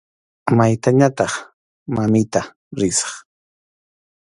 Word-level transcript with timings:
Maytañataq, 0.57 1.33
mamita, 1.95 2.41
risaq. 2.79 3.13